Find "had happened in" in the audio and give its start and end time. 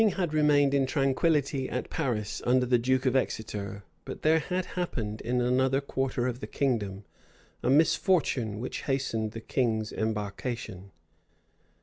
4.39-5.41